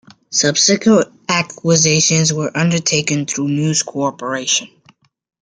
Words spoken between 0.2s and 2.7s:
Subsequent acquisitions were